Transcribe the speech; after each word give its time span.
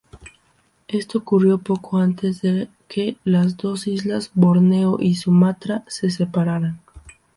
Esto 0.87 1.19
ocurrió 1.19 1.59
poco 1.59 1.99
antes 1.99 2.41
de 2.41 2.69
que 2.87 3.17
las 3.23 3.55
dos 3.57 3.85
islas, 3.85 4.31
Borneo 4.33 4.97
y 4.99 5.13
Sumatra, 5.13 5.83
se 5.87 6.09
separaran. 6.09 6.81